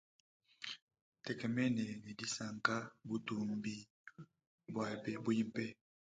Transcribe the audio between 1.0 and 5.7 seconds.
Ntekemene ne disanka butumbi bwabe bwimpe.